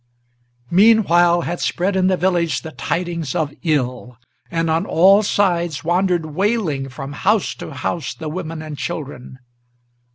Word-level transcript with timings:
Meanwhile 0.71 1.41
had 1.41 1.59
spread 1.59 1.95
in 1.95 2.07
the 2.07 2.17
village 2.17 2.63
the 2.63 2.71
tidings 2.71 3.35
of 3.35 3.53
ill, 3.61 4.17
and 4.49 4.67
on 4.67 4.83
all 4.87 5.21
sides 5.21 5.83
Wandered, 5.83 6.25
wailing, 6.35 6.89
from 6.89 7.13
house 7.13 7.53
to 7.61 7.71
house 7.71 8.15
the 8.15 8.27
women 8.27 8.63
and 8.63 8.75
children. 8.79 9.37